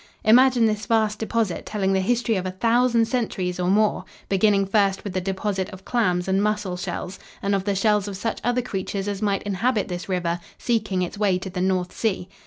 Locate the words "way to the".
11.19-11.61